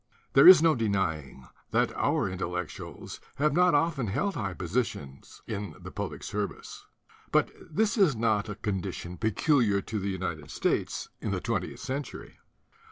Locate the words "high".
4.33-4.55